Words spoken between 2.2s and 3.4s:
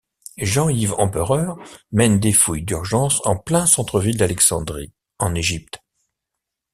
fouilles d'urgence en